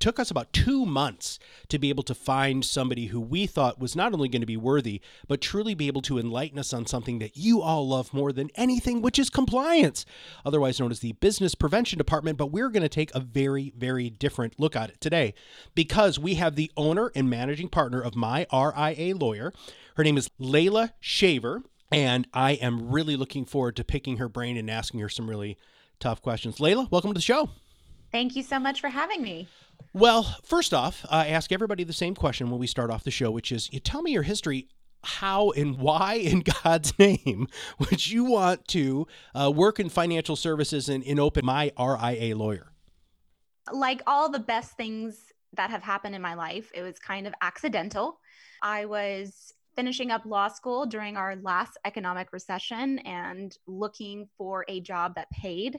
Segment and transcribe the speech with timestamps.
[0.00, 3.96] took us about two months to be able to find somebody who we thought was
[3.96, 7.18] not only going to be worthy, but truly be able to enlighten us on something
[7.18, 10.04] that you all love more than anything, which is compliance,
[10.44, 12.38] otherwise known as the Business Prevention Department.
[12.38, 15.34] But we're going to take a very, very different look at it today
[15.74, 19.52] because we have the owner and managing partner of My RIA Lawyer.
[19.96, 21.62] Her name is Layla Shaver.
[21.90, 25.56] And I am really looking forward to picking her brain and asking her some really
[26.00, 26.58] tough questions.
[26.58, 27.50] Layla, welcome to the show.
[28.12, 29.48] Thank you so much for having me.
[29.92, 33.30] Well, first off, I ask everybody the same question when we start off the show,
[33.30, 34.68] which is you tell me your history.
[35.04, 37.46] How and why, in God's name,
[37.78, 42.72] would you want to uh, work in financial services and, and open my RIA lawyer?
[43.72, 47.34] Like all the best things that have happened in my life, it was kind of
[47.40, 48.18] accidental.
[48.62, 54.80] I was finishing up law school during our last economic recession and looking for a
[54.80, 55.78] job that paid.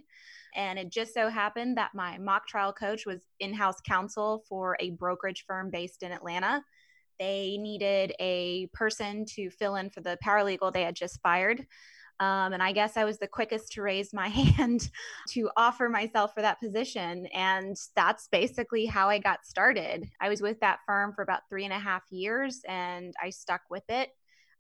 [0.56, 4.78] And it just so happened that my mock trial coach was in house counsel for
[4.80, 6.64] a brokerage firm based in Atlanta.
[7.20, 11.68] They needed a person to fill in for the paralegal they had just fired.
[12.20, 14.90] Um, and I guess I was the quickest to raise my hand
[15.30, 17.28] to offer myself for that position.
[17.28, 20.10] And that's basically how I got started.
[20.20, 23.62] I was with that firm for about three and a half years and I stuck
[23.70, 24.10] with it.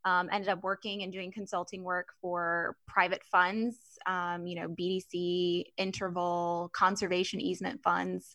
[0.05, 5.65] Um, ended up working and doing consulting work for private funds, um, you know, BDC,
[5.75, 8.33] interval, conservation easement funds.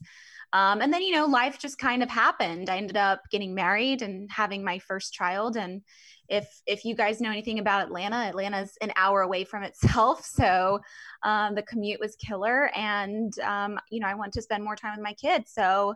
[0.52, 2.68] Um, and then, you know, life just kind of happened.
[2.68, 5.56] I ended up getting married and having my first child.
[5.56, 5.80] And
[6.28, 10.80] if if you guys know anything about Atlanta, Atlanta's an hour away from itself, so
[11.22, 14.92] um, the commute was killer, and um, you know I want to spend more time
[14.96, 15.94] with my kids, so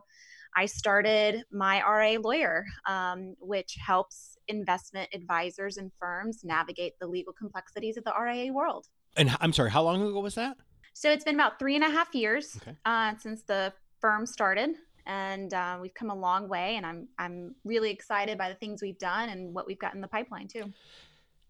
[0.56, 7.32] I started my RIA lawyer, um, which helps investment advisors and firms navigate the legal
[7.32, 8.86] complexities of the RIA world.
[9.16, 10.56] And I'm sorry, how long ago was that?
[10.94, 12.76] So it's been about three and a half years okay.
[12.84, 14.70] uh, since the firm started
[15.08, 18.80] and uh, we've come a long way and i'm i'm really excited by the things
[18.80, 20.72] we've done and what we've got in the pipeline too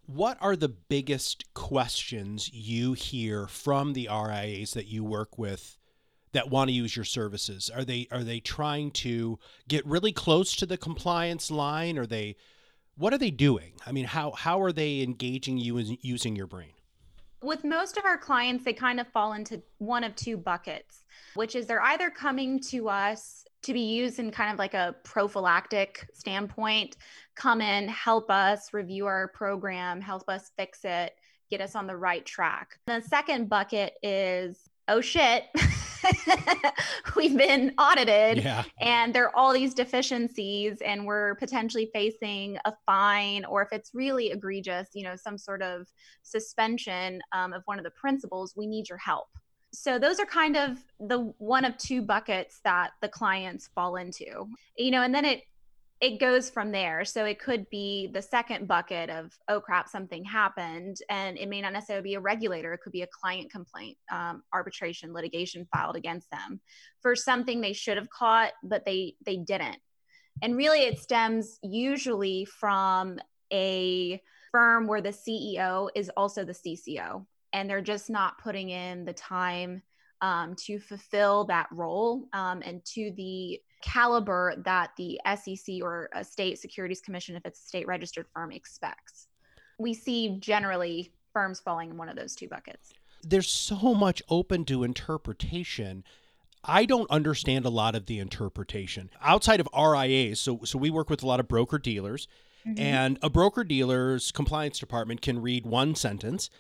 [0.09, 5.77] what are the biggest questions you hear from the RIAs that you work with
[6.33, 7.69] that want to use your services?
[7.69, 11.99] Are they are they trying to get really close to the compliance line?
[11.99, 12.37] Are they
[12.97, 13.75] what are they doing?
[13.87, 16.73] I mean, how how are they engaging you in using your brain?
[17.43, 21.03] With most of our clients, they kind of fall into one of two buckets,
[21.35, 24.95] which is they're either coming to us to be used in kind of like a
[25.03, 26.97] prophylactic standpoint
[27.35, 31.13] come in help us review our program help us fix it
[31.51, 32.79] get us on the right track.
[32.87, 35.45] The second bucket is oh shit
[37.17, 38.65] we've been audited yeah.
[38.81, 43.95] and there are all these deficiencies and we're potentially facing a fine or if it's
[43.95, 45.87] really egregious you know some sort of
[46.23, 49.29] suspension um, of one of the principals we need your help
[49.73, 54.49] so those are kind of the one of two buckets that the clients fall into
[54.77, 55.43] you know and then it
[56.01, 57.05] it goes from there.
[57.05, 61.61] So it could be the second bucket of oh crap something happened and it may
[61.61, 65.97] not necessarily be a regulator it could be a client complaint um, arbitration litigation filed
[65.97, 66.61] against them
[67.03, 69.79] for something they should have caught but they they didn't.
[70.41, 73.19] And really it stems usually from
[73.53, 74.23] a
[74.53, 79.13] firm where the ceo is also the cco and they're just not putting in the
[79.13, 79.83] time
[80.21, 86.25] um, to fulfill that role um, and to the caliber that the SEC or a
[86.25, 89.29] state securities commission, if it's a state registered firm, expects.
[89.79, 92.93] We see generally firms falling in one of those two buckets.
[93.23, 96.05] There's so much open to interpretation.
[96.65, 100.41] I don't understand a lot of the interpretation outside of RIAs.
[100.41, 102.27] So, so we work with a lot of broker dealers,
[102.67, 102.81] mm-hmm.
[102.81, 106.51] and a broker dealer's compliance department can read one sentence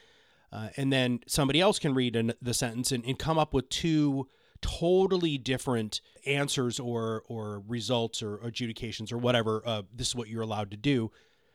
[0.53, 3.69] uh, and then somebody else can read an, the sentence and, and come up with
[3.69, 4.29] two
[4.63, 10.43] totally different answers or or results or adjudications or whatever uh, this is what you're
[10.43, 11.11] allowed to do.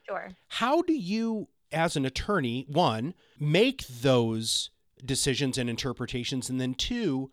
[0.07, 0.29] Sure.
[0.47, 4.69] How do you as an attorney one make those
[5.03, 6.49] decisions and interpretations?
[6.49, 7.31] And then two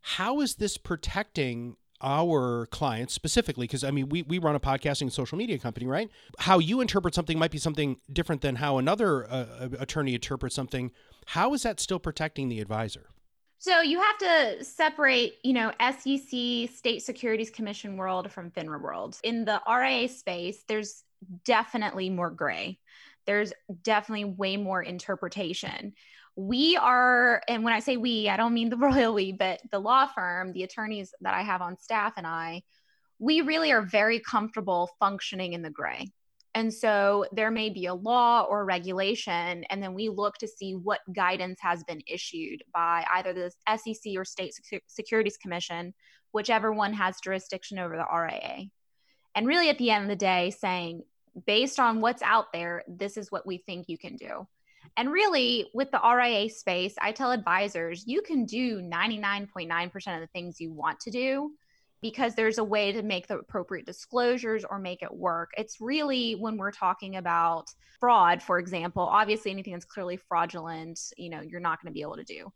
[0.00, 3.66] how is this protecting our clients specifically?
[3.66, 6.10] Because i mean we, we run a podcasting and social media company right?
[6.38, 10.92] How you interpret something might be something different than how another uh, attorney interprets something.
[11.26, 13.08] How is that still protecting the advisor
[13.58, 19.18] So you have to separate, you know, SEC, State Securities Commission world from FINRA world.
[19.24, 21.02] In the RIA space, there's
[21.44, 22.78] definitely more gray.
[23.26, 25.94] There's definitely way more interpretation.
[26.36, 29.78] We are, and when I say we, I don't mean the royal we, but the
[29.78, 32.62] law firm, the attorneys that I have on staff and I,
[33.18, 36.10] we really are very comfortable functioning in the gray.
[36.56, 40.74] And so there may be a law or regulation, and then we look to see
[40.74, 44.54] what guidance has been issued by either the SEC or State
[44.86, 45.92] Securities Commission,
[46.32, 48.70] whichever one has jurisdiction over the RIA.
[49.34, 51.02] And really, at the end of the day, saying,
[51.46, 54.48] based on what's out there, this is what we think you can do.
[54.96, 60.26] And really, with the RIA space, I tell advisors you can do 99.9% of the
[60.28, 61.50] things you want to do
[62.02, 65.50] because there's a way to make the appropriate disclosures or make it work.
[65.56, 67.70] It's really when we're talking about
[68.00, 72.02] fraud, for example, obviously anything that's clearly fraudulent, you know, you're not going to be
[72.02, 72.52] able to do.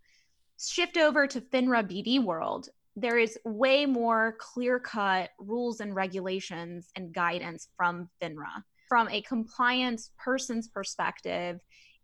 [0.58, 2.68] Shift over to FINRA BD world.
[2.96, 8.62] There is way more clear cut rules and regulations and guidance from FINRA.
[8.88, 11.60] From a compliance person's perspective,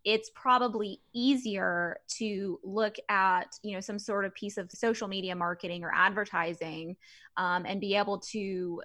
[0.07, 5.35] it's probably easier to look at you know some sort of piece of social media
[5.35, 6.95] marketing or advertising
[7.35, 8.81] um, and be able to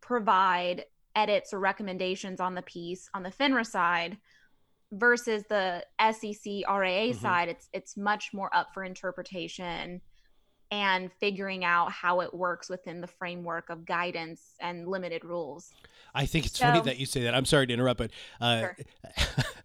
[0.00, 4.16] provide edits or recommendations on the piece on the FINRA side
[4.90, 7.20] versus the SEC RIA mm-hmm.
[7.20, 7.50] side.
[7.50, 10.00] It's it's much more up for interpretation
[10.70, 15.72] and figuring out how it works within the framework of guidance and limited rules.
[16.14, 17.34] I think it's so, funny that you say that.
[17.34, 18.10] I'm sorry to interrupt, but
[18.40, 18.76] uh, sure.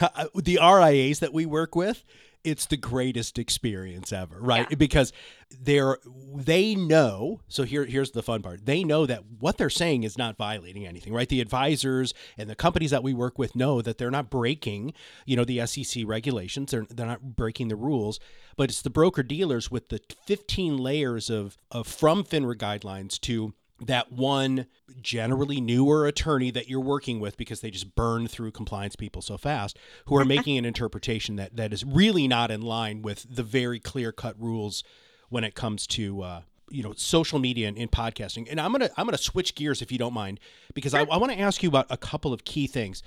[0.34, 2.04] the RIAs that we work with,
[2.44, 4.66] it's the greatest experience ever, right?
[4.68, 4.76] Yeah.
[4.76, 5.12] Because
[5.60, 5.98] they're
[6.34, 7.40] they know.
[7.48, 8.66] So here here's the fun part.
[8.66, 11.28] They know that what they're saying is not violating anything, right?
[11.28, 14.92] The advisors and the companies that we work with know that they're not breaking,
[15.24, 16.72] you know, the SEC regulations.
[16.72, 18.18] They're they're not breaking the rules,
[18.56, 23.54] but it's the broker dealers with the 15 layers of of from FINRA guidelines to
[23.86, 24.66] that one
[25.00, 29.36] generally newer attorney that you're working with because they just burn through compliance people so
[29.36, 33.42] fast who are making an interpretation that that is really not in line with the
[33.42, 34.84] very clear cut rules
[35.28, 38.46] when it comes to uh, you know social media and, and, podcasting.
[38.50, 40.40] And i'm gonna i'm gonna switch gears if you don't mind
[40.74, 43.02] because i, I want to ask you about a couple of key things.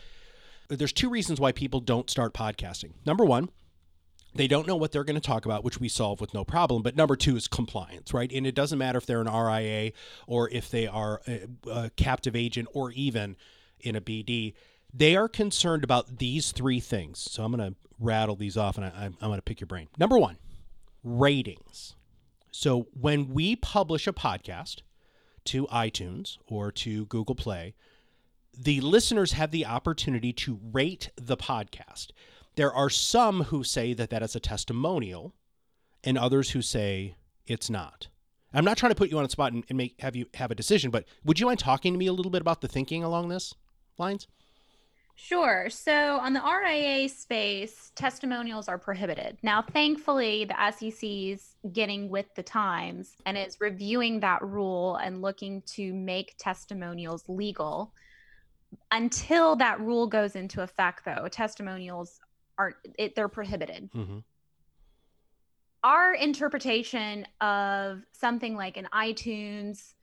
[0.67, 2.93] There's two reasons why people don't start podcasting.
[3.05, 3.49] Number one
[4.35, 6.83] they don't know what they're going to talk about, which we solve with no problem.
[6.83, 8.31] But number two is compliance, right?
[8.31, 9.93] And it doesn't matter if they're an RIA
[10.27, 13.37] or if they are a, a captive agent or even
[13.79, 14.53] in a BD.
[14.93, 17.19] They are concerned about these three things.
[17.19, 19.87] So I'm going to rattle these off and I, I'm going to pick your brain.
[19.97, 20.37] Number one,
[21.03, 21.95] ratings.
[22.51, 24.81] So when we publish a podcast
[25.45, 27.73] to iTunes or to Google Play,
[28.57, 32.07] the listeners have the opportunity to rate the podcast.
[32.55, 35.33] There are some who say that that is a testimonial,
[36.03, 37.15] and others who say
[37.45, 38.07] it's not.
[38.53, 40.51] I'm not trying to put you on a spot and, and make have you have
[40.51, 43.03] a decision, but would you mind talking to me a little bit about the thinking
[43.03, 43.53] along this
[43.97, 44.27] lines?
[45.17, 45.69] Sure.
[45.69, 49.37] So on the RIA space, testimonials are prohibited.
[49.43, 55.61] Now, thankfully, the SEC's getting with the times and is reviewing that rule and looking
[55.67, 57.93] to make testimonials legal.
[58.91, 62.19] Until that rule goes into effect, though, testimonials
[62.57, 63.91] are it, they're prohibited.
[63.91, 64.19] Mm-hmm.
[65.83, 69.93] Our interpretation of something like an iTunes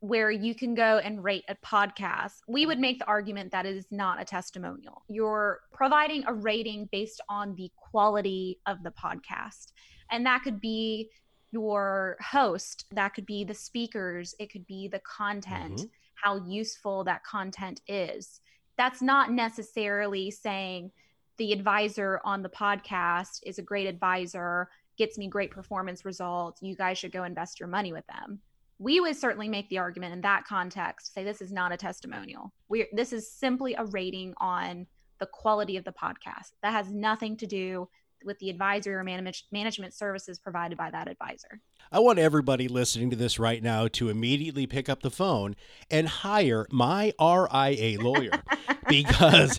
[0.00, 3.76] where you can go and rate a podcast, we would make the argument that it
[3.76, 5.02] is not a testimonial.
[5.08, 9.72] You're providing a rating based on the quality of the podcast.
[10.10, 11.10] And that could be
[11.50, 15.86] your host, that could be the speakers, it could be the content, mm-hmm.
[16.14, 18.40] how useful that content is.
[18.76, 20.90] That's not necessarily saying
[21.38, 26.60] the advisor on the podcast is a great advisor, gets me great performance results.
[26.60, 28.40] You guys should go invest your money with them.
[28.80, 32.52] We would certainly make the argument in that context, say this is not a testimonial.
[32.68, 34.86] We this is simply a rating on
[35.18, 36.52] the quality of the podcast.
[36.62, 37.88] That has nothing to do
[38.24, 41.60] with the advisory or manage, management services provided by that advisor.
[41.90, 45.56] I want everybody listening to this right now to immediately pick up the phone
[45.90, 48.42] and hire my RIA lawyer
[48.88, 49.58] because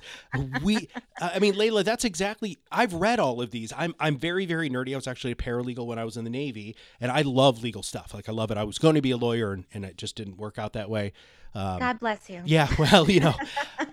[0.64, 0.90] we
[1.20, 3.74] I mean Layla that's exactly I've read all of these.
[3.76, 4.94] I'm I'm very very nerdy.
[4.94, 7.82] I was actually a paralegal when I was in the Navy and I love legal
[7.82, 8.14] stuff.
[8.14, 8.58] Like I love it.
[8.58, 10.90] I was going to be a lawyer and, and it just didn't work out that
[10.90, 11.14] way.
[11.56, 12.42] Um, God bless you.
[12.46, 13.34] Yeah, well, you know,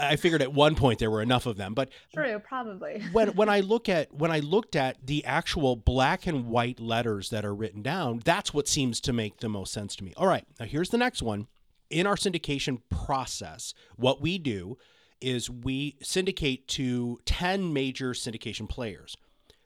[0.00, 3.02] I figured at one point there were enough of them, but true, probably.
[3.12, 7.30] when when I look at when I looked at the actual black and white letters
[7.30, 10.12] that are written down, that's what seems to make the most sense to me.
[10.16, 11.46] All right, now here's the next one.
[11.90, 14.78] In our syndication process, what we do
[15.20, 19.16] is we syndicate to 10 major syndication players.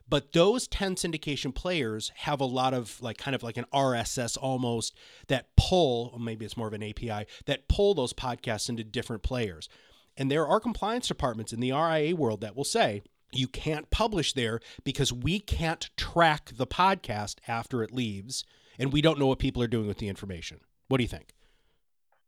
[0.09, 4.37] But those 10 syndication players have a lot of like kind of like an RSS
[4.41, 4.95] almost
[5.29, 9.23] that pull, or maybe it's more of an API, that pull those podcasts into different
[9.23, 9.69] players.
[10.16, 13.02] And there are compliance departments in the RIA world that will say,
[13.33, 18.44] you can't publish there because we can't track the podcast after it leaves
[18.78, 20.61] and we don't know what people are doing with the information.
[20.88, 21.30] What do you think?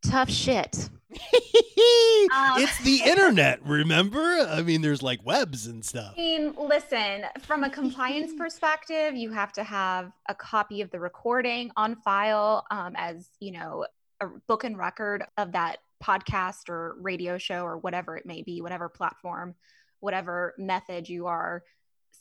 [0.02, 0.88] Tough shit.
[1.10, 4.20] um, it's the internet, remember?
[4.20, 6.14] I mean, there's like webs and stuff.
[6.16, 11.00] I mean, listen, from a compliance perspective, you have to have a copy of the
[11.00, 13.86] recording on file um, as, you know,
[14.20, 18.60] a book and record of that podcast or radio show or whatever it may be,
[18.60, 19.54] whatever platform,
[20.00, 21.62] whatever method you are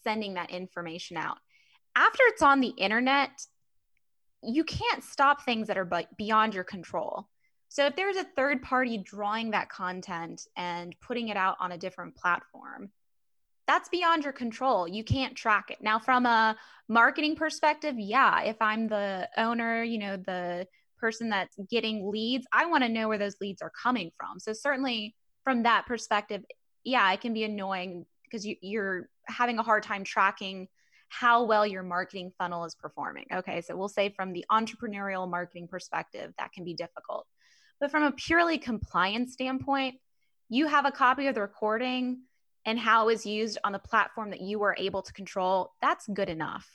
[0.03, 1.38] sending that information out.
[1.96, 3.29] After it's on the internet,
[4.44, 7.27] you can't stop things that are beyond your control.
[7.70, 11.77] So if there's a third party drawing that content and putting it out on a
[11.77, 12.91] different platform,
[13.67, 14.88] that's beyond your control.
[14.88, 15.79] You can't track it.
[15.82, 16.55] Now, from a
[16.88, 20.67] marketing perspective, yeah, if I'm the owner, you know, the
[20.98, 24.40] person that's getting leads, I want to know where those leads are coming from.
[24.40, 26.44] So, certainly from that perspective,
[26.84, 30.68] yeah, it can be annoying because you, you're having a hard time tracking
[31.10, 33.25] how well your marketing funnel is performing.
[33.34, 37.25] Okay, so we'll say from the entrepreneurial marketing perspective, that can be difficult.
[37.80, 39.96] But from a purely compliance standpoint,
[40.50, 42.22] you have a copy of the recording
[42.66, 45.74] and how it was used on the platform that you were able to control.
[45.82, 46.68] That's good enough.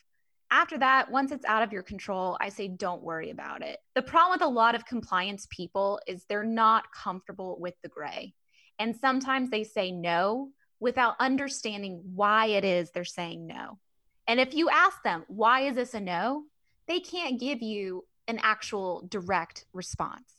[0.50, 3.78] After that, once it's out of your control, I say don't worry about it.
[3.94, 8.34] The problem with a lot of compliance people is they're not comfortable with the gray.
[8.78, 13.78] And sometimes they say no without understanding why it is they're saying no.
[14.26, 16.44] And if you ask them, why is this a no?
[16.88, 20.36] They can't give you an actual direct response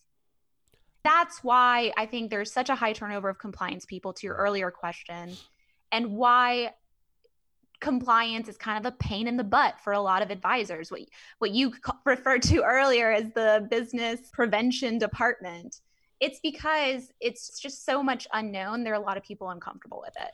[1.03, 4.71] that's why I think there's such a high turnover of compliance people to your earlier
[4.71, 5.35] question
[5.91, 6.73] and why
[7.81, 11.01] compliance is kind of a pain in the butt for a lot of advisors what
[11.39, 11.73] what you
[12.05, 15.81] referred to earlier as the business prevention department
[16.19, 20.15] it's because it's just so much unknown there are a lot of people uncomfortable with
[20.17, 20.31] it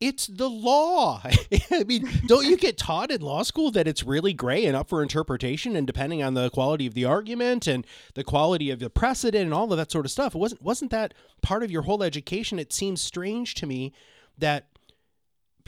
[0.00, 1.20] it's the law.
[1.72, 4.88] I mean, don't you get taught in law school that it's really gray and up
[4.88, 8.90] for interpretation and depending on the quality of the argument and the quality of the
[8.90, 10.34] precedent and all of that sort of stuff?
[10.34, 12.60] It wasn't wasn't that part of your whole education?
[12.60, 13.92] It seems strange to me
[14.38, 14.77] that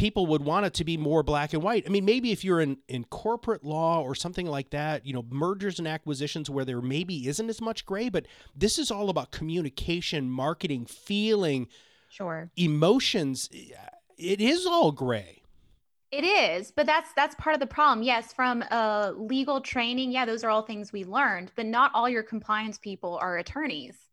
[0.00, 1.84] people would want it to be more black and white.
[1.86, 5.24] I mean, maybe if you're in, in corporate law or something like that, you know,
[5.28, 8.24] mergers and acquisitions where there maybe isn't as much gray, but
[8.56, 11.68] this is all about communication, marketing, feeling,
[12.08, 13.50] sure, emotions
[14.16, 15.42] it is all gray.
[16.10, 18.02] It is, but that's that's part of the problem.
[18.02, 22.08] Yes, from uh, legal training, yeah, those are all things we learned, but not all
[22.08, 24.09] your compliance people are attorneys.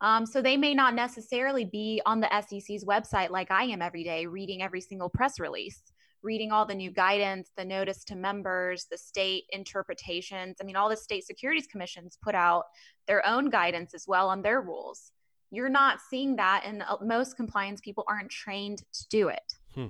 [0.00, 4.04] Um, so they may not necessarily be on the SEC's website like I am every
[4.04, 5.82] day, reading every single press release,
[6.22, 10.58] reading all the new guidance, the notice to members, the state interpretations.
[10.60, 12.64] I mean, all the state securities commissions put out
[13.06, 15.12] their own guidance as well on their rules
[15.50, 19.86] you're not seeing that and uh, most compliance people aren't trained to do it hmm.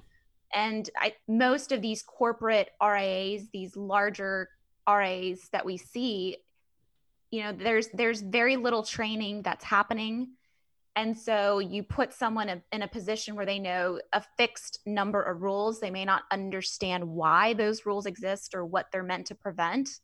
[0.54, 4.48] and I, most of these corporate RIAs these larger
[4.88, 6.38] RIAs that we see
[7.30, 10.28] you know there's there's very little training that's happening
[10.96, 15.42] and so you put someone in a position where they know a fixed number of
[15.42, 20.00] rules they may not understand why those rules exist or what they're meant to prevent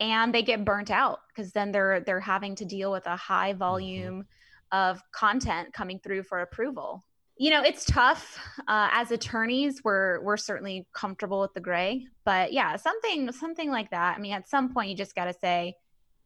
[0.00, 3.50] and they get burnt out because then they're they're having to deal with a high
[3.50, 3.58] mm-hmm.
[3.58, 4.32] volume mm-hmm
[4.72, 7.04] of content coming through for approval.
[7.36, 8.38] You know, it's tough.
[8.66, 13.90] Uh, as attorneys, we're we're certainly comfortable with the gray, but yeah, something something like
[13.90, 14.16] that.
[14.16, 15.74] I mean, at some point, you just got to say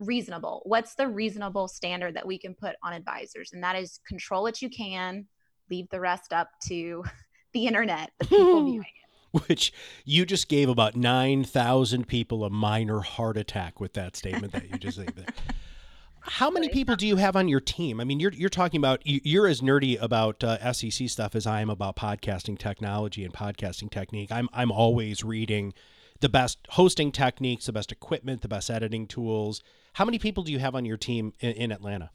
[0.03, 0.63] reasonable.
[0.65, 3.53] What's the reasonable standard that we can put on advisors?
[3.53, 5.27] And that is control what you can,
[5.71, 7.05] leave the rest up to
[7.53, 9.03] the internet, the people viewing it.
[9.49, 9.73] Which
[10.05, 14.77] you just gave about 9,000 people a minor heart attack with that statement that you
[14.77, 15.33] just said.
[16.25, 17.99] How many people do you have on your team?
[17.99, 21.63] I mean, you're you're talking about you're as nerdy about uh, SEC stuff as I
[21.63, 24.31] am about podcasting technology and podcasting technique.
[24.31, 25.75] I'm I'm always reading
[26.23, 29.63] the best hosting techniques, the best equipment, the best editing tools.
[29.95, 32.11] How many people do you have on your team in, in Atlanta?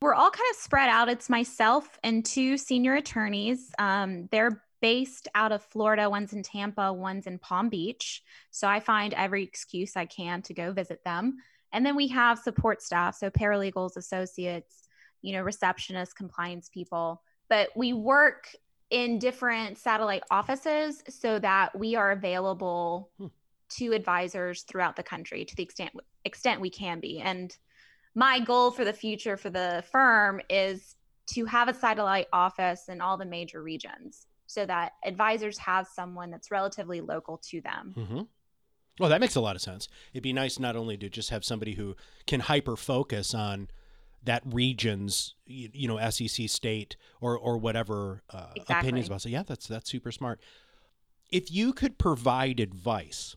[0.00, 1.08] We're all kind of spread out.
[1.08, 3.72] It's myself and two senior attorneys.
[3.78, 6.08] Um, they're based out of Florida.
[6.08, 8.22] One's in Tampa, one's in Palm Beach.
[8.50, 11.36] So I find every excuse I can to go visit them.
[11.72, 14.88] And then we have support staff, so paralegals, associates,
[15.20, 17.22] you know, receptionists, compliance people.
[17.48, 18.48] But we work
[18.92, 23.26] in different satellite offices so that we are available hmm.
[23.70, 25.90] to advisors throughout the country to the extent
[26.24, 27.18] extent we can be.
[27.18, 27.56] And
[28.14, 30.94] my goal for the future for the firm is
[31.28, 36.30] to have a satellite office in all the major regions so that advisors have someone
[36.30, 37.94] that's relatively local to them.
[37.96, 38.20] Mm-hmm.
[39.00, 39.88] Well, that makes a lot of sense.
[40.12, 41.96] It'd be nice not only to just have somebody who
[42.26, 43.68] can hyper focus on
[44.24, 48.88] that region's you know SEC state or or whatever uh, exactly.
[48.88, 49.22] opinions about.
[49.22, 50.40] So yeah, that's that's super smart.
[51.30, 53.36] If you could provide advice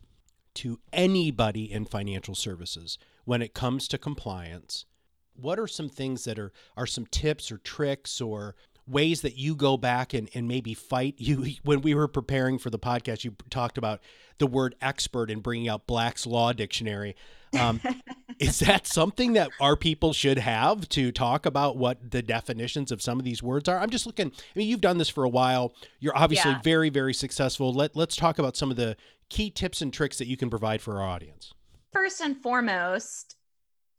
[0.54, 4.86] to anybody in financial services when it comes to compliance,
[5.34, 8.54] what are some things that are are some tips or tricks or
[8.88, 12.70] ways that you go back and, and maybe fight you when we were preparing for
[12.70, 14.00] the podcast you talked about
[14.38, 17.16] the word expert and bringing out black's law dictionary
[17.58, 17.80] um,
[18.38, 23.00] is that something that our people should have to talk about what the definitions of
[23.00, 23.78] some of these words are?
[23.78, 25.74] I'm just looking i mean you've done this for a while.
[26.00, 26.60] You're obviously yeah.
[26.62, 27.72] very very successful.
[27.72, 28.96] Let, let's talk about some of the
[29.28, 31.52] key tips and tricks that you can provide for our audience.
[31.92, 33.36] First and foremost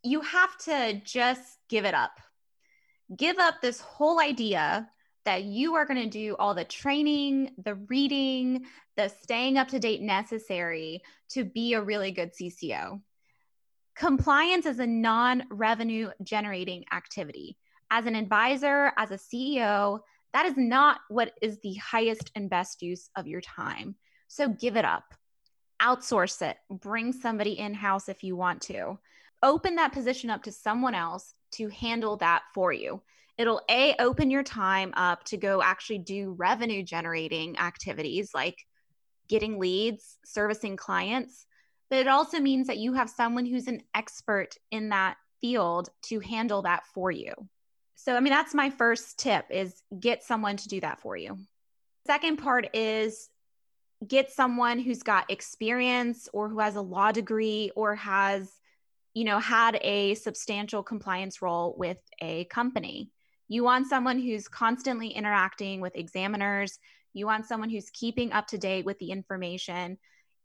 [0.02, 2.12] you have to just give it up.
[3.16, 4.88] Give up this whole idea
[5.24, 8.64] that you are going to do all the training, the reading,
[8.96, 13.00] the staying up to date necessary to be a really good CCO.
[13.98, 17.58] Compliance is a non revenue generating activity.
[17.90, 19.98] As an advisor, as a CEO,
[20.32, 23.96] that is not what is the highest and best use of your time.
[24.28, 25.14] So give it up,
[25.82, 29.00] outsource it, bring somebody in house if you want to.
[29.42, 33.02] Open that position up to someone else to handle that for you.
[33.36, 38.64] It'll A, open your time up to go actually do revenue generating activities like
[39.28, 41.46] getting leads, servicing clients.
[41.90, 46.20] But it also means that you have someone who's an expert in that field to
[46.20, 47.32] handle that for you.
[47.94, 51.38] So, I mean, that's my first tip is get someone to do that for you.
[52.06, 53.28] Second part is
[54.06, 58.52] get someone who's got experience or who has a law degree or has
[59.18, 63.10] you know, had a substantial compliance role with a company.
[63.48, 66.78] You want someone who's constantly interacting with examiners.
[67.14, 69.98] You want someone who's keeping up to date with the information.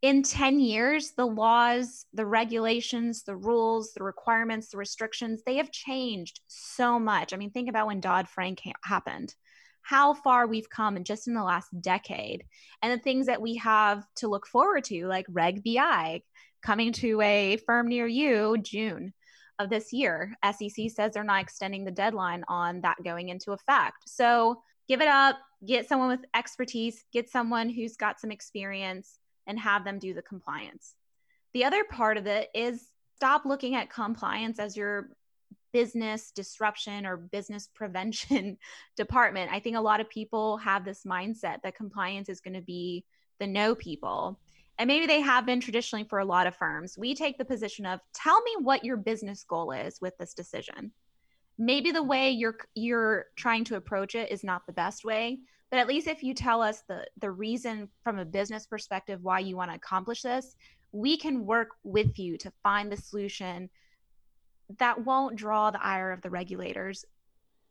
[0.04, 5.72] In 10 years, the laws, the regulations, the rules, the requirements, the restrictions, they have
[5.72, 7.32] changed so much.
[7.34, 9.34] I mean, think about when Dodd Frank ha- happened,
[9.82, 12.44] how far we've come just in the last decade,
[12.82, 16.22] and the things that we have to look forward to, like Reg BI,
[16.62, 19.14] coming to a firm near you June
[19.58, 20.36] of this year.
[20.44, 24.10] SEC says they're not extending the deadline on that going into effect.
[24.10, 29.60] So give it up, get someone with expertise, get someone who's got some experience, and
[29.60, 30.96] have them do the compliance.
[31.54, 35.10] The other part of it is stop looking at compliance as your
[35.72, 38.58] business disruption or business prevention
[38.98, 39.52] department.
[39.52, 43.06] I think a lot of people have this mindset that compliance is going to be
[43.40, 44.40] the no people
[44.80, 47.86] and maybe they have been traditionally for a lot of firms, we take the position
[47.86, 50.92] of tell me what your business goal is with this decision.
[51.60, 55.40] Maybe the way you're you're trying to approach it is not the best way,
[55.74, 59.40] but at least if you tell us the the reason from a business perspective why
[59.40, 60.56] you want to accomplish this,
[60.92, 63.72] we can work with you to find the solution
[64.78, 67.06] that won't draw the ire of the regulators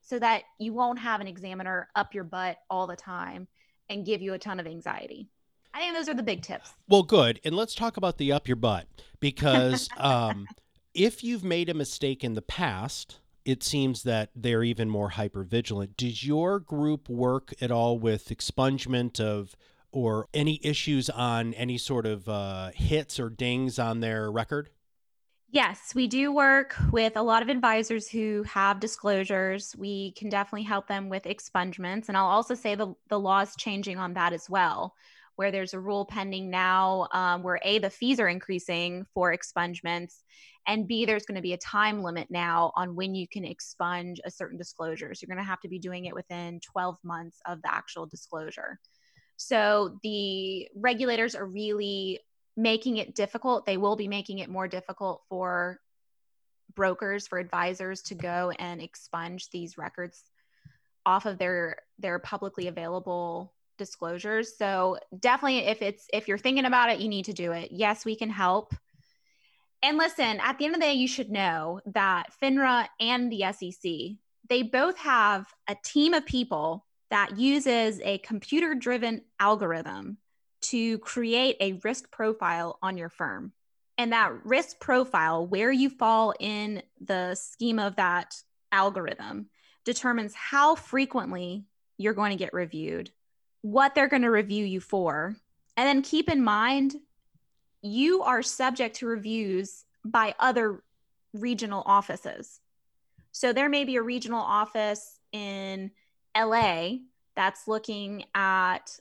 [0.01, 3.47] so that you won't have an examiner up your butt all the time
[3.89, 5.29] and give you a ton of anxiety.
[5.73, 6.75] I think those are the big tips.
[6.89, 7.39] Well, good.
[7.45, 8.89] And let's talk about the up your butt
[9.21, 10.49] because um,
[10.93, 15.43] if you've made a mistake in the past, it seems that they're even more hyper
[15.43, 15.97] vigilant.
[15.97, 19.57] Does your group work at all with expungement of
[19.91, 24.71] or any issues on any sort of uh, hits or dings on their record?
[25.51, 29.77] Yes, we do work with a lot of advisors who have disclosures.
[29.77, 32.09] We can definitely help them with expungements.
[32.09, 34.95] And I'll also say the, the law is changing on that as well
[35.37, 40.23] where there's a rule pending now um, where A, the fees are increasing for expungements,
[40.67, 44.21] and B, there's going to be a time limit now on when you can expunge
[44.25, 45.15] a certain disclosure.
[45.15, 48.07] So you're going to have to be doing it within 12 months of the actual
[48.07, 48.79] disclosure.
[49.37, 52.21] So the regulators are really
[52.57, 53.67] making it difficult.
[53.67, 55.81] They will be making it more difficult for
[56.75, 60.23] brokers, for advisors to go and expunge these records
[61.05, 64.57] off of their their publicly available disclosures.
[64.57, 67.71] So definitely if it's if you're thinking about it, you need to do it.
[67.73, 68.75] Yes, we can help.
[69.83, 73.45] And listen, at the end of the day, you should know that FINRA and the
[73.53, 74.17] SEC,
[74.49, 80.19] they both have a team of people that uses a computer driven algorithm
[80.63, 83.53] to create a risk profile on your firm.
[83.99, 88.35] And that risk profile, where you fall in the scheme of that
[88.71, 89.51] algorithm,
[89.85, 91.65] determines how frequently
[91.99, 93.11] you're going to get reviewed,
[93.61, 95.37] what they're going to review you for.
[95.77, 96.97] And then keep in mind,
[97.83, 100.83] you are subject to reviews by other
[101.33, 102.61] regional offices.
[103.33, 105.91] So there may be a regional office in
[106.37, 106.97] LA
[107.35, 108.99] that's looking at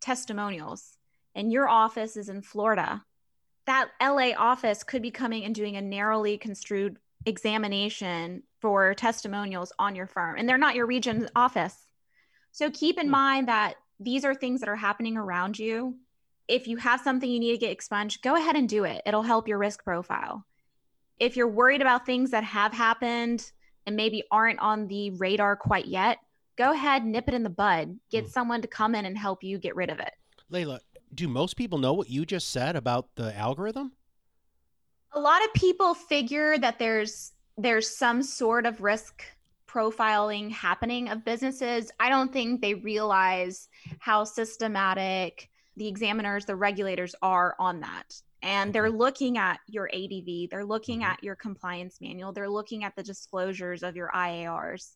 [0.00, 0.96] testimonials
[1.34, 3.04] and your office is in Florida,
[3.66, 9.94] that LA office could be coming and doing a narrowly construed examination for testimonials on
[9.94, 11.76] your firm, and they're not your region office.
[12.50, 13.12] So keep in hmm.
[13.12, 15.96] mind that these are things that are happening around you.
[16.48, 19.02] If you have something you need to get expunged, go ahead and do it.
[19.06, 20.44] It'll help your risk profile.
[21.18, 23.50] If you're worried about things that have happened
[23.86, 26.18] and maybe aren't on the radar quite yet,
[26.56, 27.98] go ahead, nip it in the bud.
[28.10, 28.30] Get mm.
[28.30, 30.12] someone to come in and help you get rid of it.
[30.50, 30.80] Layla,
[31.14, 33.92] do most people know what you just said about the algorithm?
[35.12, 39.22] A lot of people figure that there's there's some sort of risk
[39.68, 41.90] profiling happening of businesses.
[42.00, 48.14] I don't think they realize how systematic the examiners, the regulators are on that.
[48.42, 51.12] And they're looking at your ADV, they're looking mm-hmm.
[51.12, 54.92] at your compliance manual, they're looking at the disclosures of your IARs.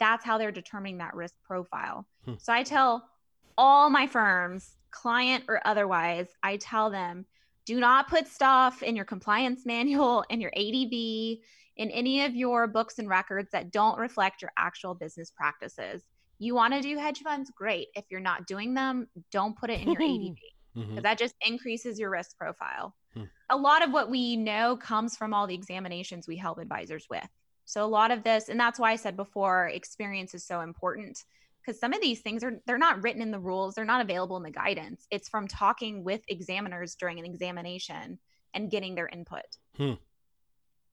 [0.00, 2.06] That's how they're determining that risk profile.
[2.24, 2.34] Hmm.
[2.38, 3.08] So I tell
[3.56, 7.26] all my firms, client or otherwise, I tell them
[7.66, 11.40] do not put stuff in your compliance manual and your ADV
[11.76, 16.02] in any of your books and records that don't reflect your actual business practices.
[16.38, 17.50] You want to do hedge funds?
[17.50, 17.88] Great.
[17.94, 20.36] If you're not doing them, don't put it in your ADV
[20.74, 21.00] because mm-hmm.
[21.02, 22.94] that just increases your risk profile.
[23.14, 23.24] Hmm.
[23.50, 27.28] A lot of what we know comes from all the examinations we help advisors with.
[27.64, 31.22] So a lot of this, and that's why I said before, experience is so important
[31.60, 34.36] because some of these things are they're not written in the rules, they're not available
[34.36, 35.06] in the guidance.
[35.10, 38.18] It's from talking with examiners during an examination
[38.54, 39.44] and getting their input.
[39.76, 39.94] Hmm.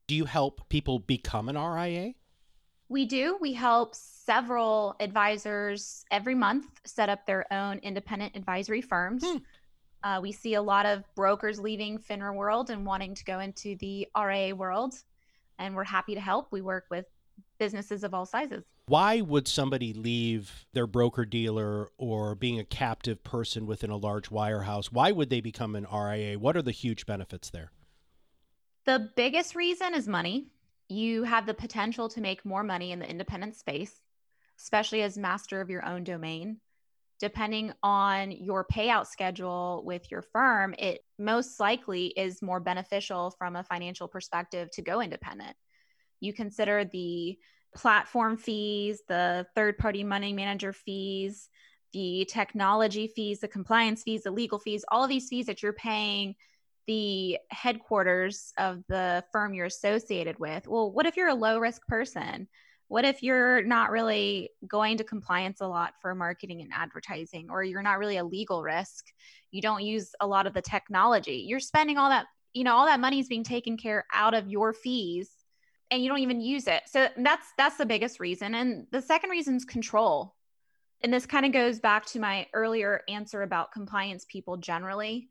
[0.07, 2.13] Do you help people become an RIA?
[2.87, 3.37] We do.
[3.41, 9.23] We help several advisors every month set up their own independent advisory firms.
[9.25, 9.37] Hmm.
[10.03, 13.75] Uh, we see a lot of brokers leaving FINRA world and wanting to go into
[13.77, 14.93] the RIA world,
[15.57, 16.51] and we're happy to help.
[16.51, 17.05] We work with
[17.57, 18.63] businesses of all sizes.
[18.87, 24.29] Why would somebody leave their broker dealer or being a captive person within a large
[24.29, 24.91] wirehouse?
[24.91, 26.37] Why would they become an RIA?
[26.37, 27.71] What are the huge benefits there?
[28.85, 30.51] The biggest reason is money.
[30.87, 33.93] You have the potential to make more money in the independent space,
[34.59, 36.59] especially as master of your own domain.
[37.19, 43.55] Depending on your payout schedule with your firm, it most likely is more beneficial from
[43.55, 45.55] a financial perspective to go independent.
[46.19, 47.37] You consider the
[47.73, 51.49] platform fees, the third party money manager fees,
[51.93, 55.73] the technology fees, the compliance fees, the legal fees, all of these fees that you're
[55.73, 56.35] paying
[56.87, 60.67] the headquarters of the firm you're associated with.
[60.67, 62.47] Well, what if you're a low risk person?
[62.87, 67.63] What if you're not really going to compliance a lot for marketing and advertising, or
[67.63, 69.05] you're not really a legal risk?
[69.51, 71.45] You don't use a lot of the technology.
[71.47, 74.47] You're spending all that, you know, all that money is being taken care out of
[74.47, 75.31] your fees
[75.91, 76.83] and you don't even use it.
[76.87, 78.55] So that's that's the biggest reason.
[78.55, 80.35] And the second reason is control.
[81.01, 85.29] And this kind of goes back to my earlier answer about compliance people generally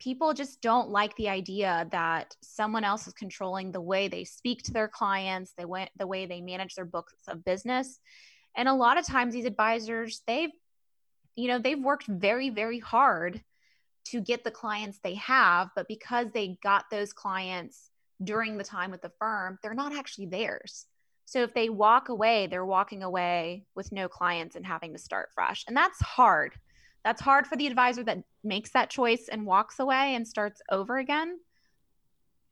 [0.00, 4.62] people just don't like the idea that someone else is controlling the way they speak
[4.64, 8.00] to their clients, they went the way they manage their books of business.
[8.56, 10.50] And a lot of times these advisors, they've
[11.36, 13.40] you know, they've worked very very hard
[14.06, 17.90] to get the clients they have, but because they got those clients
[18.22, 20.86] during the time with the firm, they're not actually theirs.
[21.26, 25.28] So if they walk away, they're walking away with no clients and having to start
[25.32, 25.64] fresh.
[25.68, 26.54] And that's hard
[27.04, 30.98] that's hard for the advisor that makes that choice and walks away and starts over
[30.98, 31.38] again.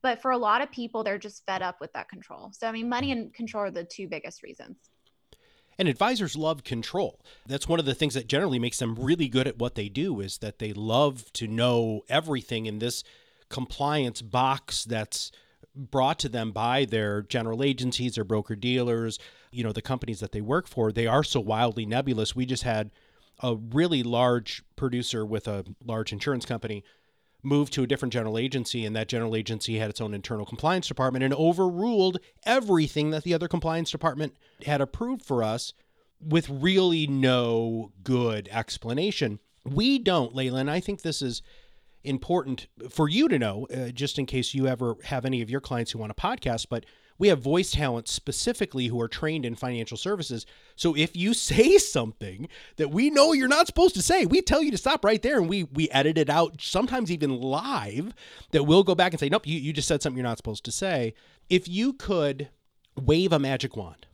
[0.03, 2.53] But for a lot of people, they're just fed up with that control.
[2.53, 4.77] So, I mean, money and control are the two biggest reasons.
[5.79, 7.21] And advisors love control.
[7.47, 10.21] That's one of the things that generally makes them really good at what they do
[10.21, 13.05] is that they love to know everything in this
[13.49, 15.31] compliance box that's
[15.75, 19.19] brought to them by their general agencies or broker dealers,
[19.53, 20.91] you know, the companies that they work for.
[20.91, 22.35] They are so wildly nebulous.
[22.35, 22.91] We just had
[23.41, 26.85] a really large producer with a large insurance company
[27.43, 30.89] moved to a different general agency and that general agency had its own internal compliance
[30.89, 35.73] department and overruled everything that the other compliance department had approved for us
[36.21, 39.39] with really no good explanation.
[39.65, 41.43] We don't Layla and I think this is
[42.03, 45.61] important for you to know uh, just in case you ever have any of your
[45.61, 46.87] clients who want a podcast but
[47.19, 50.47] we have voice talent specifically who are trained in financial services.
[50.77, 54.63] So if you say something that we know you're not supposed to say, we tell
[54.63, 58.15] you to stop right there and we we edit it out, sometimes even live,
[58.53, 60.65] that we'll go back and say, nope, you, you just said something you're not supposed
[60.65, 61.15] to say.
[61.49, 62.49] If you could
[62.97, 64.07] wave a magic wand,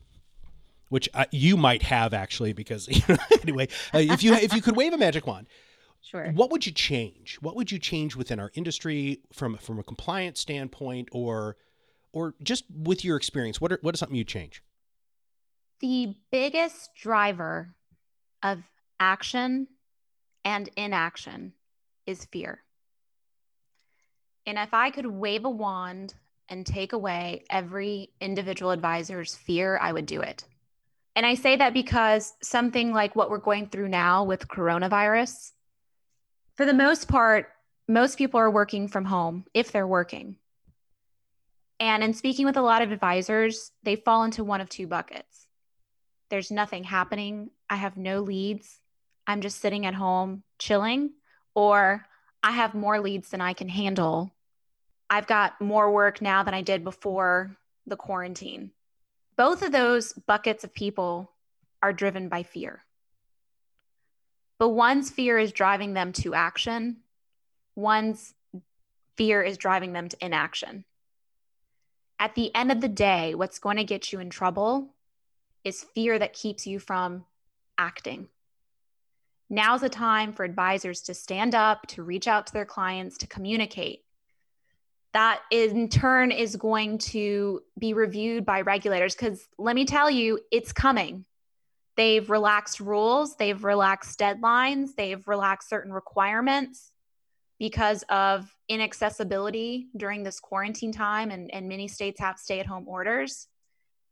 [0.89, 2.89] which uh, you might have actually, because
[3.43, 5.47] anyway, uh, if you if you could wave a magic wand,
[6.05, 6.31] Sure.
[6.33, 7.39] What would you change?
[7.41, 11.57] What would you change within our industry from from a compliance standpoint or
[12.15, 14.63] or just with your experience, what are, what is something you change?
[15.81, 17.75] The biggest driver
[18.43, 18.63] of
[19.01, 19.67] action
[20.45, 21.53] and inaction
[22.07, 22.63] is fear.
[24.47, 26.15] And if I could wave a wand
[26.49, 30.45] and take away every individual advisor's fear, I would do it.
[31.17, 35.51] And I say that because something like what we're going through now with coronavirus,
[36.57, 37.49] for the most part,
[37.89, 40.37] most people are working from home if they're working.
[41.85, 45.49] And in speaking with a lot of advisors, they fall into one of two buckets.
[46.31, 47.51] There's nothing happening.
[47.69, 48.81] I have no leads.
[49.27, 51.11] I'm just sitting at home chilling,
[51.55, 52.07] or
[52.43, 54.33] I have more leads than I can handle.
[55.11, 57.55] I've got more work now than I did before
[57.87, 58.71] the quarantine.
[59.37, 61.33] Both of those buckets of people
[61.83, 62.83] are driven by fear.
[64.59, 67.03] But one's fear is driving them to action,
[67.77, 68.33] one's
[69.19, 70.87] fear is driving them to inaction.
[72.25, 74.95] At the end of the day, what's going to get you in trouble
[75.63, 77.27] is fear that keeps you from
[77.77, 78.29] acting.
[79.51, 83.27] Now's the time for advisors to stand up, to reach out to their clients, to
[83.27, 84.05] communicate.
[85.13, 90.41] That in turn is going to be reviewed by regulators because let me tell you,
[90.51, 91.27] it's coming.
[91.99, 96.94] They've relaxed rules, they've relaxed deadlines, they've relaxed certain requirements
[97.59, 102.89] because of inaccessibility during this quarantine time, and, and many states have stay at home
[102.89, 103.49] orders.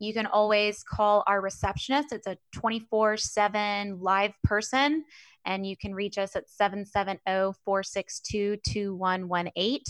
[0.00, 2.12] You can always call our receptionist.
[2.12, 5.04] It's a 24 7 live person,
[5.44, 7.20] and you can reach us at 770
[7.64, 9.82] 462 2118.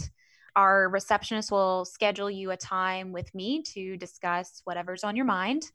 [0.57, 5.71] Our receptionist will schedule you a time with me to discuss whatever's on your mind.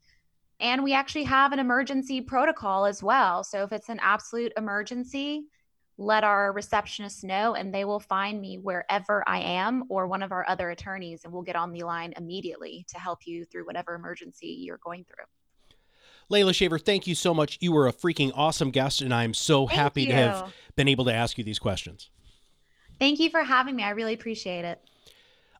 [0.60, 3.44] And we actually have an emergency protocol as well.
[3.44, 5.44] So if it's an absolute emergency,
[5.98, 10.30] let our receptionist know and they will find me wherever I am or one of
[10.30, 13.94] our other attorneys and we'll get on the line immediately to help you through whatever
[13.94, 15.24] emergency you're going through.
[16.30, 17.58] Layla Shaver, thank you so much.
[17.60, 20.08] You were a freaking awesome guest, and I'm so thank happy you.
[20.08, 22.10] to have been able to ask you these questions.
[22.98, 23.82] Thank you for having me.
[23.82, 24.80] I really appreciate it.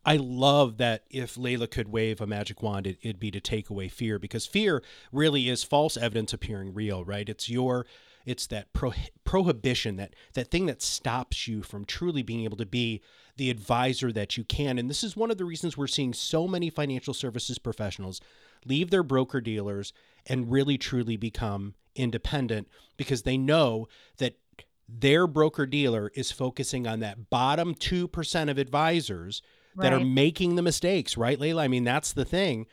[0.05, 3.71] I love that if Layla could wave a magic wand, it, would be to take
[3.71, 4.83] away fear because fear
[5.13, 7.29] really is false evidence appearing real, right?
[7.29, 7.87] It's your
[8.27, 8.93] it's that pro-
[9.25, 13.01] prohibition that that thing that stops you from truly being able to be
[13.37, 16.47] the advisor that you can and this is one of the reasons we're seeing so
[16.47, 18.21] many financial services professionals
[18.67, 19.95] leave their broker dealers
[20.27, 24.37] and really truly become independent because they know that
[24.89, 29.43] their broker dealer is focusing on that bottom 2% of advisors
[29.79, 30.03] that right.
[30.03, 31.63] are making the mistakes, right, Layla?
[31.63, 32.67] I mean, that's the thing.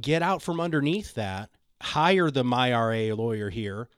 [0.00, 1.50] Get out from underneath that,
[1.82, 3.88] hire the My RIA lawyer here,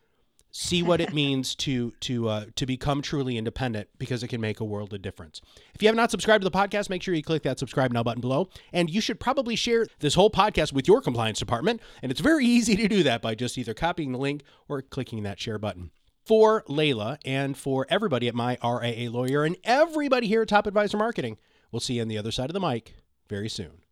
[0.53, 4.61] see what it means to to uh, to become truly independent because it can make
[4.61, 5.41] a world of difference.
[5.75, 8.03] If you have not subscribed to the podcast, make sure you click that subscribe now
[8.03, 11.81] button below, and you should probably share this whole podcast with your compliance department.
[12.03, 15.23] And it's very easy to do that by just either copying the link or clicking
[15.25, 15.91] that share button.
[16.25, 20.97] For Layla and for everybody at my RIA lawyer and everybody here at Top Advisor
[20.97, 21.37] Marketing,
[21.73, 22.95] we'll see you on the other side of the mic
[23.29, 23.83] very soon.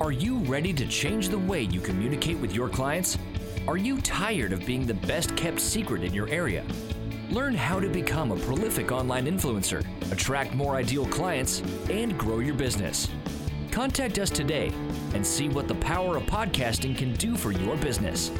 [0.00, 3.18] Are you ready to change the way you communicate with your clients?
[3.66, 6.64] Are you tired of being the best kept secret in your area?
[7.30, 12.54] Learn how to become a prolific online influencer, attract more ideal clients, and grow your
[12.54, 13.08] business.
[13.70, 14.70] Contact us today
[15.14, 18.30] and see what the power of podcasting can do for your business.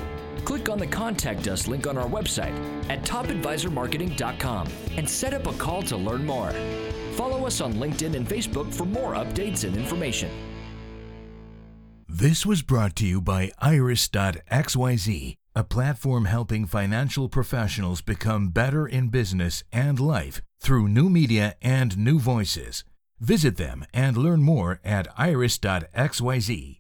[0.45, 2.57] Click on the Contact Us link on our website
[2.89, 6.53] at topadvisormarketing.com and set up a call to learn more.
[7.13, 10.31] Follow us on LinkedIn and Facebook for more updates and information.
[12.09, 19.09] This was brought to you by Iris.xyz, a platform helping financial professionals become better in
[19.09, 22.83] business and life through new media and new voices.
[23.21, 26.78] Visit them and learn more at iris.xyz.